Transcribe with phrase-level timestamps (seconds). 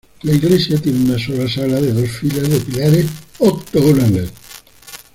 [0.23, 3.05] La iglesia tiene una sola sala de dos filas de pilares
[3.37, 4.31] octogonales.